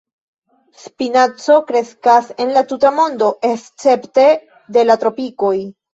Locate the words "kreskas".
1.67-2.33